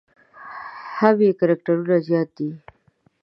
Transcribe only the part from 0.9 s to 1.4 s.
هم یې